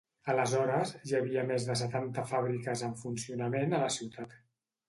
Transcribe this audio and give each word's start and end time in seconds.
Aleshores, 0.31 0.93
hi 1.09 1.13
havia 1.19 1.43
més 1.51 1.67
de 1.69 1.77
setanta 1.83 2.25
fàbriques 2.31 2.83
en 2.89 2.99
funcionament 3.05 3.77
a 3.81 3.87
la 3.87 3.93
ciutat. 4.01 4.39